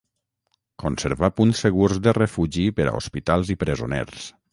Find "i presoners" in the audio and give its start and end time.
3.57-4.27